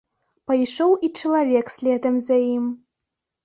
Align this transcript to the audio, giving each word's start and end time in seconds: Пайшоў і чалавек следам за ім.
Пайшоў 0.51 0.95
і 1.09 1.11
чалавек 1.21 1.65
следам 1.77 2.21
за 2.31 2.41
ім. 2.55 2.69